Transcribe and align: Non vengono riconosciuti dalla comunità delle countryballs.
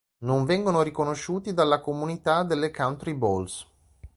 Non 0.23 0.45
vengono 0.45 0.81
riconosciuti 0.81 1.53
dalla 1.53 1.79
comunità 1.79 2.41
delle 2.41 2.71
countryballs. 2.71 3.67